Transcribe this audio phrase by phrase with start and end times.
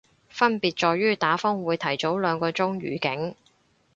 [0.29, 3.35] 分別在於打風會提早兩個鐘預警